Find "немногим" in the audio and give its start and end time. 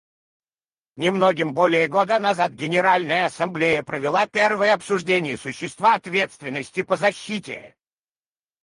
0.95-1.53